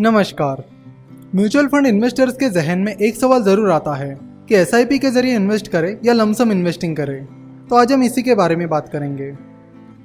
नमस्कार। 0.00 0.62
Mutual 1.34 1.66
fund 1.66 1.86
investors 1.86 2.36
के 2.36 2.48
जहन 2.50 2.78
में 2.78 2.92
एक 2.92 3.16
सवाल 3.16 3.42
ज़रूर 3.42 3.70
आता 3.70 3.94
है 3.94 4.16
कि 4.48 4.54
एसआईपी 4.54 4.98
के 4.98 5.10
ज़रिए 5.10 5.34
इन्वेस्ट 5.36 5.68
करें 5.68 5.96
या 6.04 6.12
लमसम 6.12 6.52
इन्वेस्टिंग 6.52 6.96
करें? 6.96 7.24
तो 7.68 7.76
आज 7.76 7.92
हम 7.92 8.02
इसी 8.02 8.22
के 8.22 8.34
बारे 8.34 8.56
में 8.56 8.68
बात 8.68 8.88
करेंगे। 8.88 9.30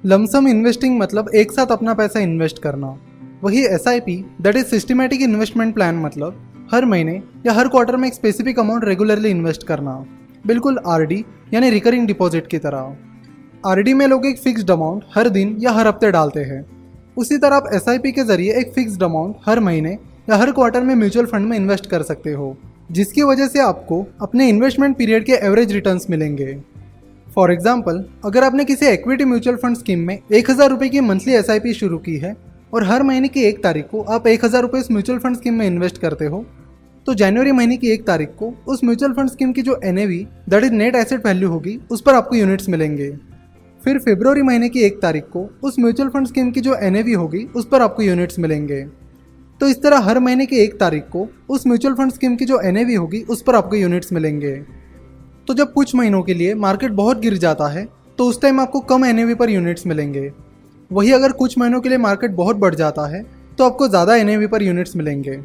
लमसम 0.06 0.48
इन्वेस्टिंग 0.48 1.00
मतलब 1.00 1.30
एक 1.36 1.52
साथ 1.52 1.72
अपना 1.72 1.94
पैसा 1.94 2.20
इन्वेस्ट 2.20 2.60
करना। 2.60 2.96
वही 3.44 3.66
S 3.66 3.88
I 3.88 4.00
P 4.00 4.24
that 4.42 4.56
is 4.56 4.66
systematic 4.66 5.22
investment 5.22 5.74
plan 5.76 6.00
मतलब 6.00 6.68
हर 6.74 6.86
महीने 6.86 7.22
या 7.46 7.54
हर 7.54 7.68
क्वार्टर 7.68 7.96
में 7.96 8.08
एक 8.08 8.14
स्पेसिफिक 8.14 8.60
अमाउंट 8.60 8.86
रेगुलरली 8.86 9.30
इन्वेस्ट 9.30 9.68
करना। 9.68 10.06
बिल्कुल 10.48 10.80
आरडी 10.88 11.24
यानी 11.54 11.70
रिकरिंग 11.70 12.08
डिपॉजिट 12.08 12.48
की 12.48 12.58
तरह। 12.58 12.96
आरडी 13.66 13.94
में 13.94 14.08
लोग 14.08 14.26
एक 14.26 14.40
फिक्स्ड 14.40 14.72
अमाउंट 14.72 15.04
हर 15.16 15.30
दिन 15.30 15.58
या 15.60 15.72
हर 15.72 15.88
हफ़्ते 15.88 16.12
डालते 16.12 16.44
हैं। 16.44 16.66
उसी 17.20 17.38
तरह 17.38 17.56
आप 17.56 17.70
एसआईपी 17.74 18.12
के 18.12 18.24
ज़रिए 18.24 18.54
एक 18.60 18.72
फिक्स्ड 18.74 19.04
अमाउंट 19.04 19.36
हर 19.46 19.60
महीने 19.60 19.92
या 20.30 20.36
हर 20.38 20.52
क्वार्टर 20.52 20.82
में 20.82 20.94
म्यूचुअल 20.96 21.26
फंड 21.26 21.48
में 21.48 21.56
इन्वेस्ट 21.58 21.86
कर 21.90 22.04
सकते 22.04 22.32
हो, 22.32 22.56
जिसकी 22.92 23.24
वजह 23.24 23.48
से 23.48 23.60
आपको 23.62 24.06
अपने 24.22 24.50
इन्वेस्टमेंट 24.50 24.98
पीरियड 24.98 25.26
के 25.26 25.34
एवरेज 25.46 25.72
रिटर्न्स 25.72 26.10
मिलेंगे। 26.10 26.58
फॉर 27.28 27.52
एग्ज़ाम्पल 27.52 28.04
अगर 28.26 28.44
आपने 28.44 28.66
किसी 28.66 28.88
इक्विटी 28.88 29.26
म्यूचुअल 29.26 29.56
फंड 29.58 29.78
स्कीम 29.78 30.00
में 30.00 30.18
एक 30.32 30.50
हज़ार 30.50 30.70
रुपये 30.70 30.90
की 30.90 31.02
मंथली 31.02 31.34
एसआईपी 31.34 31.74
शुरू 31.74 31.98
की 32.00 32.18
है 32.18 32.36
और 32.74 32.84
हर 32.84 33.04
महीने 33.04 33.28
की 33.28 33.44
एक 33.44 33.64
तारीख 33.64 33.88
को 33.88 34.02
आप 34.10 34.28
एक 34.28 34.46
हज़ार 34.46 34.62
रुपये 34.62 34.82
इस 34.82 34.92
म्यूचुअल 34.92 35.20
फंड 35.20 35.38
स्कीम 35.38 35.54
में 35.54 35.66
इन्वेस्ट 35.68 35.98
करते 35.98 36.26
हो 36.26 36.46
तो 37.08 37.14
जनवरी 37.16 37.52
महीने 37.52 37.78
की 37.78 37.92
एक 37.92 38.06
तारीख 38.08 38.30
को 38.40 38.54
उस 38.68 38.84
म्यूचुअल 38.84 39.14
फंड 39.14 39.30
स्कीम 39.30 39.52
की 39.52 39.62
जो 39.62 39.80
N 39.84 39.96
that 40.50 40.64
is 40.64 40.74
net 40.74 40.96
asset 40.96 41.26
value 41.26 41.50
होगी, 41.50 41.80
उस 41.92 42.02
पर 42.02 42.16
आपको 42.16 42.36
यूनिट्स 42.36 42.70
मिलेंगे। 42.70 43.10
फिर 43.84 43.98
फेब्रवरी 44.00 44.42
महीने 44.42 44.70
की 44.70 44.82
एक 44.82 45.02
तारीख 45.02 45.24
को 45.26 45.50
उस 45.64 45.80
म्यूचुअल 45.80 46.10
फंड 46.10 46.28
स्कीम 46.28 46.50
की 46.52 46.62
जो 46.62 46.76
एनएवी 46.76 47.14
होगी, 47.14 47.44
उस 47.46 47.68
पर 47.68 47.82
आपको 47.82 48.04
यूनिट्स 48.04 48.40
मिलेंगे। 48.40 48.82
तो 49.62 49.68
इस 49.68 49.82
तरह 49.84 50.00
हर 50.00 50.20
महीने 50.20 50.46
की 50.46 50.58
एक 50.58 50.80
तारीख 50.80 51.04
को 51.06 51.28
उस 51.50 51.66
म्यूचुअल 51.68 51.94
फंड 51.96 52.12
स्कीम 52.12 52.36
की 52.36 52.46
जो 52.46 52.60
एनएवी 52.62 52.96
होगी, 52.96 53.22
उस 53.22 53.42
पर 53.42 53.56
आपको 53.56 53.76
यूनिट्स 53.76 54.14
मिलेंगे। 54.14 54.56
तो 55.48 55.54
जब 55.54 55.72
कुछ 55.74 55.96
महीनों 55.96 56.22
के 56.24 56.34
लिए 56.34 56.54
मार्केट 56.56 56.92
बहुत 56.94 57.20
गिर 57.20 57.38
जाता 57.38 57.68
है 57.68 57.88
तो 58.18 58.26
उस 58.26 58.42
टाइम 58.42 58.60
आपको 58.60 58.80
कम 58.82 59.06
एनएवी 59.06 59.34
पर 59.36 59.50
यूनिट्स 59.50 59.86
मिलेंगे। 59.88 60.32
वही 60.92 61.12
अगर 61.12 61.32
कुछ 61.34 61.58
महीनों 61.58 61.80
के 61.82 61.90
लिए 61.90 61.98
मार्केट 61.98 62.32
बहुत 62.32 62.56
बढ़ 62.56 62.76
जाता 62.76 63.08
है 63.08 63.24
तो 63.58 63.64
आपको 63.64 63.88
ज़्यादा 63.88 64.16
एनएवी 64.16 64.48
पर 64.48 64.64
यूनिट्स 64.64 64.96
मिलेंगे। 64.96 65.38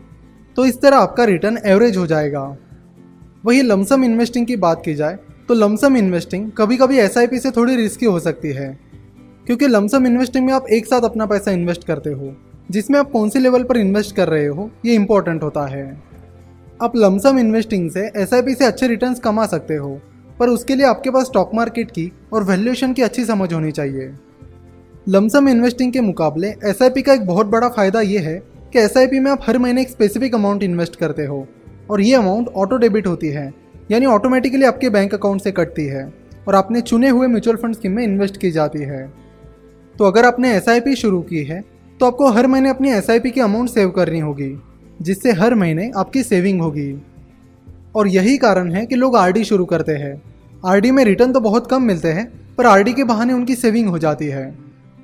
तो 0.56 0.64
इस 0.66 0.80
तरह 0.82 0.96
आपका 0.96 1.24
रिटर्न 1.24 1.58
एवरेज 1.66 1.96
हो 1.96 2.06
जाएगा। 2.06 2.44
वही 3.44 3.62
लमसम 3.62 4.04
इन्वेस्टिंग 4.04 4.46
की 4.46 4.56
बात 4.58 4.82
की 4.84 4.94
जाए 4.94 5.18
तो 5.48 5.54
लमसम 5.54 5.96
इन्वेस्टिंग 5.96 6.50
कभी 6.58 6.76
कभी 6.76 6.98
एस 6.98 7.14
से 7.14 7.50
थोड़ी 7.50 7.76
रिस्की 7.76 8.06
हो 8.06 8.20
सकती 8.20 8.48
है। 8.48 8.78
क्योंकि 9.46 9.66
लमसम 9.66 10.06
इन्वेस्टिंग 10.06 10.46
में 10.46 10.52
आप 10.52 10.66
एक 10.66 10.86
साथ 10.86 11.00
अपना 11.00 11.26
पैसा 11.26 11.50
इन्वेस्ट 11.50 11.84
करते 11.84 12.10
हो, 12.10 12.34
जिसमें 12.70 12.98
आप 12.98 13.10
कौन 13.10 13.28
से 13.28 13.38
लेवल 13.38 13.62
पर 13.62 13.76
इन्वेस्ट 13.76 14.16
कर 14.16 14.28
रहे 14.28 14.46
हो, 14.46 14.70
ये 14.86 14.94
इंपॉर्टेंट 14.94 15.42
होता 15.42 15.66
है। 15.66 16.02
आप 16.82 16.96
लमसम 16.96 17.38
इन्वेस्टिंग 17.38 17.90
से 17.90 18.10
एसआईपी 18.16 18.54
से 18.54 18.64
अच्छे 18.64 18.88
रिटर्न्स 18.88 19.20
कमा 19.20 19.46
सकते 19.46 19.74
हो, 19.74 20.00
पर 20.38 20.48
उसके 20.48 20.74
लिए 20.74 20.86
आपके 20.86 21.10
पास 21.10 21.26
स्टॉक 21.26 21.50
मार्केट 21.54 21.90
की 21.90 22.12
और 22.32 22.44
वैल्यूएशन 22.44 22.92
की 22.92 23.02
अच्छी 23.02 23.24
समझ 23.24 23.52
होनी 23.52 23.72
चाहिए। 23.72 24.10
लमसम 25.08 25.48
इन्वेस्टिंग 25.48 25.92
के 25.92 26.00
मुकाबले 26.00 26.54
एसआईपी 26.64 27.02
का 27.02 27.12
एक 27.12 27.26
बहुत 27.26 27.46
बड़ा 27.46 27.68
फ़ायदा 27.68 28.00
ये 28.00 28.18
है 28.18 28.36
कि 28.72 28.78
एसआईपी 28.78 29.20
में 29.20 29.30
आप 29.30 29.42
हर 29.42 29.58
महीने 29.58 29.80
एक 29.80 29.88
स्पेसिफिक 29.88 30.34
अमाउंट 30.34 30.62
इन्वेस्ट 30.62 30.96
करते 30.96 31.24
हो, 31.24 31.46
और 31.90 32.00
ये 32.00 32.14
अमाउंट 32.14 32.48
ऑटो 32.48 32.76
डेबिट 32.76 33.06
होती 33.06 33.28
है। 33.28 33.63
यानी 33.90 34.06
ऑटोमेटिकली 34.06 34.64
आपके 34.64 34.90
बैंक 34.90 35.14
अकाउंट 35.14 35.42
से 35.42 35.52
कटती 35.52 35.84
है 35.86 36.12
और 36.48 36.54
आपने 36.54 36.80
चुने 36.80 37.08
हुए 37.08 37.26
म्यूचुअल 37.26 37.56
फंड 37.56 37.74
स्कीम 37.74 37.92
में 37.92 38.02
इन्वेस्ट 38.04 38.36
की 38.36 38.50
जाती 38.50 38.78
है। 38.78 39.06
तो 39.96 40.04
अगर 40.04 40.24
आपने 40.24 40.52
एसआईपी 40.52 40.94
शुरू 40.96 41.20
की 41.22 41.42
है 41.44 41.62
तो 42.00 42.06
आपको 42.06 42.28
हर 42.28 42.46
महीने 42.46 42.70
अपनी 42.70 42.90
एस 42.90 43.06
की 43.10 43.40
अमाउंट 43.40 43.70
सेव 43.70 43.90
करनी 43.90 44.20
होगी, 44.20 44.50
जिससे 45.02 45.32
हर 45.32 45.54
महीने 45.54 45.90
आपकी 45.96 46.22
सेविंग 46.22 46.60
होगी। 46.60 47.02
और 47.96 48.08
यही 48.08 48.36
कारण 48.38 48.72
है 48.72 48.84
कि 48.86 48.94
लोग 48.94 49.16
आरडी 49.16 49.44
शुरू 49.44 49.64
करते 49.64 49.92
हैं। 49.92 50.22
आरडी 50.66 50.90
में 50.90 51.04
रिटर्न 51.04 51.32
तो 51.32 51.40
बहुत 51.40 51.66
कम 51.66 51.82
मिलते 51.82 52.08
हैं, 52.08 52.26
पर 52.56 52.66
आरडी 52.66 52.92
के 52.92 53.04
बहाने 53.04 53.32
उनकी 53.32 53.54
सेविंग 53.54 53.88
हो 53.88 53.98
जाती 53.98 54.26
है। 54.26 54.50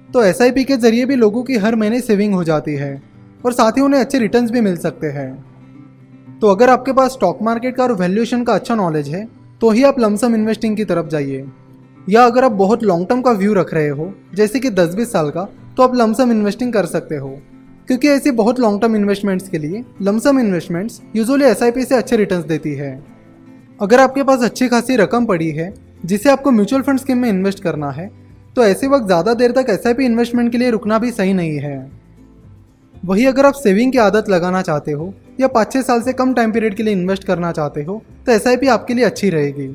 तो 0.09 0.23
एसआईपी 0.23 0.65
के 0.65 0.77
ज़रिए 0.77 1.05
भी 1.07 1.17
लोगों 1.17 1.43
की 1.43 1.57
हर 1.57 1.77
महीने 1.77 2.01
सेविंग 2.01 2.35
हो 2.35 2.43
जाती 2.45 2.75
है, 2.75 3.03
और 3.45 3.53
साथ 3.53 3.73
ही 3.73 3.83
उन्हें 3.83 4.01
अच्छे 4.01 4.19
रिटर्न्स 4.19 4.51
भी 4.51 4.61
मिल 4.61 4.77
सकते 4.77 5.07
हैं। 5.07 5.45
तो 6.43 6.49
अगर 6.49 6.71
आपके 6.71 6.93
पास 6.93 7.13
स्टॉक 7.13 7.39
मार्केट 7.43 7.77
का 7.77 7.83
और 7.83 7.93
वैल्यूएशन 7.93 8.45
का 8.45 8.55
अच्छा 8.55 8.75
नॉलेज 8.75 9.09
है 9.09 9.27
तो 9.61 9.71
ही 9.71 9.83
आप 9.85 9.99
लमसम 10.01 10.35
इन्वेस्टिंग 10.35 10.77
की 10.77 10.85
तरफ़ 10.85 11.07
जाइए। 11.07 11.45
या 12.07 12.25
अगर 12.25 12.45
आप 12.45 12.53
बहुत 12.53 12.83
लॉन्ग 12.83 13.09
टर्म 13.09 13.21
का 13.23 13.31
व्यू 13.33 13.55
रख 13.55 13.73
रहे 13.75 13.89
हो, 13.89 14.13
जैसे 14.35 14.61
कि 14.61 14.71
10-20 14.71 15.13
साल 15.13 15.31
का 15.31 15.45
तो 15.77 15.83
आप 15.83 15.95
लमसम 15.95 16.31
इन्वेस्टिंग 16.33 16.73
कर 16.73 16.87
सकते 16.87 17.17
हो। 17.17 17.29
क्योंकि 17.89 18.09
ऐसी 18.09 18.31
बहुत 18.33 18.61
लॉन्ग 18.61 18.81
टर्म 18.81 18.97
इन्वेस्टमेंट्स 18.97 19.49
के 19.49 19.59
लिए 19.59 19.85
लमसम 20.03 20.39
इन्वेस्टमेंट्स 20.39 21.01
यूजुअली 21.17 21.45
एस 21.45 21.59
से 21.59 21.95
अच्छे 21.95 22.17
रिटर्न्स 22.17 22.45
देती 22.47 22.75
है। 22.75 22.93
अगर 23.81 24.01
आपके 24.01 24.23
पास 24.23 24.43
अच्छी 24.43 24.69
खासी 24.69 24.97
रकम 24.97 25.27
पड़ी 25.27 25.51
है, 25.51 25.73
जिसे 26.05 26.31
आपको 26.31 26.51
म्यूचुअल 26.51 26.83
फंड 26.83 26.99
स्कीम 26.99 27.19
में 27.19 27.29
इन्वेस्ट 27.29 27.63
करना 27.63 27.91
है 27.91 28.11
तो 28.57 28.65
ऐसे 28.65 28.87
वक्त 28.89 29.07
ज़्यादा 29.07 29.35
देर 29.35 29.53
तक 29.53 29.67
एस 29.71 29.87
इन्वेस्टमेंट 30.01 30.53
के 30.53 30.59
लिए 30.59 30.71
रुकना 30.71 30.99
भी 30.99 31.11
सही 31.13 31.33
नहीं 31.35 31.59
है। 31.59 31.91
वही 32.95 33.27
अगर 33.27 33.47
आप 33.47 33.55
सेविंग 33.55 33.93
की 33.93 33.99
आदत 33.99 34.29
लगाना 34.29 34.63
चाहते 34.63 34.93
हो 34.93 35.13
या 35.41 35.49
पाँच 35.49 35.73
छः 35.73 35.83
साल 35.83 36.03
से 36.03 36.13
कम 36.13 36.33
टाइम 36.35 36.53
पीरियड 36.53 36.75
के 36.75 36.83
लिए 36.83 36.93
इन्वेस्ट 36.93 37.25
करना 37.25 37.53
चाहते 37.53 37.83
हो 37.83 38.03
तो 38.27 38.33
एसआईपी 38.33 38.67
आपके 38.69 38.95
लिए 38.95 39.05
अच्छी 39.05 39.31
रहेगी। 39.31 39.69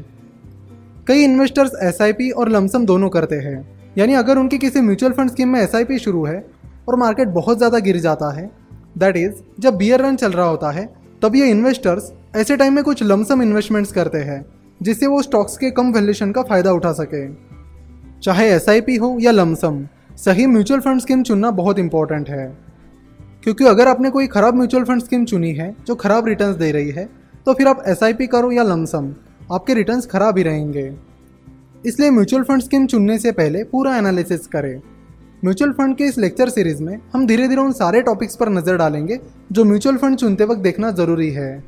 कई 1.07 1.23
इन्वेस्टर्स 1.23 1.71
एसआईपी 1.83 2.29
और 2.31 2.49
लमसम 2.49 2.85
दोनों 2.85 3.09
करते 3.09 3.35
हैं। 3.37 3.57
यानी 3.97 4.13
अगर 4.13 4.37
उनकी 4.37 4.57
किसी 4.57 4.81
म्यूचुअल 4.81 5.13
फंड 5.13 5.29
स्कीम 5.29 5.49
में 5.49 5.59
एसआईपी 5.61 5.97
शुरू 5.99 6.23
है 6.25 6.45
और 6.87 6.95
मार्केट 6.95 7.27
बहुत 7.31 7.57
ज़्यादा 7.57 7.79
गिर 7.79 7.97
जाता 7.99 8.31
है 8.33 8.49
दैट 8.97 9.17
इज़ 9.17 9.33
जब 9.59 9.77
बियर 9.77 10.01
रन 10.01 10.15
चल 10.15 10.31
रहा 10.31 10.47
होता 10.47 10.71
है, 10.71 10.85
तब 11.21 11.35
ये 11.35 11.49
इन्वेस्टर्स 11.49 12.11
ऐसे 12.35 12.57
टाइम 12.57 12.73
में 12.73 12.83
कुछ 12.83 13.03
लमसम 13.03 13.41
इन्वेस्टमेंट्स 13.41 13.91
करते 13.91 14.17
हैं, 14.19 14.45
जिससे 14.81 15.07
वो 15.07 15.21
स्टॉक्स 15.21 15.57
के 15.57 15.71
कम 15.71 15.91
वैल्यूशन 15.93 16.31
का 16.31 16.43
फ़ायदा 16.43 16.71
उठा 16.71 16.91
सके। 16.93 17.27
चाहे 18.19 18.49
एसआईपी 18.49 18.95
हो 18.95 19.17
या 19.21 19.31
लमसम 19.31 19.85
सही 20.17 20.45
म्यूचुअल 20.47 20.79
फंड 20.79 21.01
स्कीम 21.01 21.23
चुनना 21.23 21.51
बहुत 21.53 21.79
इंपॉर्टेंट 21.79 22.29
है। 22.29 22.45
क्योंकि 23.45 23.65
अगर 23.65 23.87
आपने 23.87 24.09
कोई 24.09 24.27
खराब 24.27 24.55
म्यूचुअल 24.55 24.83
फंड 24.83 25.01
स्कीम 25.01 25.25
चुनी 25.25 25.51
है, 25.53 25.75
जो 25.87 25.95
खराब 25.95 26.27
रिटर्न 26.27 26.53
दे 26.57 26.71
रही 26.71 26.91
है 26.91 27.09
तो 27.45 27.53
फिर 27.53 27.67
आप 27.67 27.83
एसआईपी 27.87 28.27
करो 28.27 28.51
या 28.51 28.63
लमसम 28.63 29.11
आपके 29.53 29.73
रिटर्न 29.73 29.99
खराब 30.11 30.37
ही 30.37 30.43
रहेंगे। 30.43 30.91
इसलिए 31.85 32.09
म्यूचुअल 32.11 32.43
फंड 32.43 32.61
स्कीम 32.61 32.85
चुनने 32.87 33.17
से 33.19 33.31
पहले 33.31 33.63
पूरा 33.63 33.95
एनालिसिस 33.97 34.47
करें। 34.47 34.75
म्यूचुअल 35.43 35.71
फंड 35.71 35.95
के 35.97 36.03
इस 36.03 36.17
लेक्चर 36.17 36.49
सीरीज़ 36.49 36.81
में 36.83 36.97
हम 37.13 37.25
धीरे 37.27 37.47
धीरे 37.47 37.61
उन 37.61 37.71
सारे 37.73 38.01
टॉपिक्स 38.01 38.35
पर 38.35 38.49
नज़र 38.49 38.77
डालेंगे, 38.77 39.19
जो 39.51 39.63
म्यूचुअल 39.63 39.97
फंड 39.97 40.17
चुनते 40.17 40.43
वक्त 40.43 40.61
देखना 40.61 40.91
ज़रूरी 40.91 41.29
है। 41.31 41.63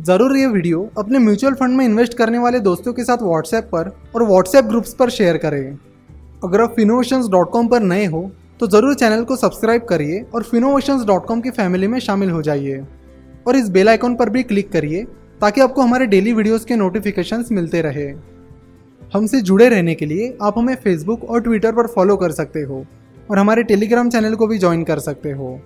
ज़रूर 0.00 0.36
ये 0.36 0.46
वीडियो 0.46 0.88
अपने 0.98 1.18
म्यूचुअल 1.18 1.54
फंड 1.54 1.76
में 1.76 1.84
इन्वेस्ट 1.84 2.14
करने 2.14 2.38
वाले 2.38 2.60
दोस्तों 2.60 2.92
के 2.92 3.04
साथ 3.04 3.22
व्हाट्सएप 3.22 3.70
पर 3.72 3.92
और 4.14 4.22
व्हाट्सएप 4.24 4.64
ग्रुप्स 4.64 4.94
पर 4.94 5.10
शेयर 5.10 5.36
करें। 5.36 5.78
अगर 6.44 6.60
आप 6.60 6.74
फिनोवेशंस 6.76 7.28
पर 7.34 7.82
नए 7.82 8.04
हो 8.06 8.30
तो 8.60 8.66
ज़रूर 8.66 8.94
चैनल 8.94 9.22
को 9.24 9.36
सब्सक्राइब 9.36 9.82
करिए 9.82 10.20
और 10.34 10.42
फिनोवेशन 10.42 11.40
की 11.40 11.50
फैमिली 11.50 11.86
में 11.86 11.98
शामिल 11.98 12.30
हो 12.30 12.40
जाइए। 12.42 12.80
और 13.46 13.56
इस 13.56 13.68
बेल 13.68 13.88
आइकॉन 13.88 14.14
पर 14.16 14.28
भी 14.28 14.42
क्लिक 14.42 14.70
करिए 14.72 15.02
ताकि 15.40 15.60
आपको 15.60 15.82
हमारे 15.82 16.06
डेली 16.06 16.32
वीडियोस 16.32 16.64
के 16.64 16.76
नोटिफिकेशंस 16.76 17.52
मिलते 17.52 17.80
रहे। 17.82 18.06
हमसे 19.12 19.40
जुड़े 19.40 19.68
रहने 19.68 19.94
के 19.94 20.06
लिए 20.06 20.36
आप 20.42 20.58
हमें 20.58 20.74
फेसबुक 20.74 21.24
और 21.24 21.40
ट्विटर 21.40 21.72
पर 21.72 21.86
फॉलो 21.86 22.16
कर 22.16 22.32
सकते 22.32 22.62
हो 22.62 22.84
और 23.30 23.38
हमारे 23.38 23.62
टेलीग्राम 23.62 24.10
चैनल 24.10 24.34
को 24.34 24.46
भी 24.46 24.58
ज्वाइन 24.58 24.84
कर 24.84 24.98
सकते 24.98 25.30
हो। 25.30 25.58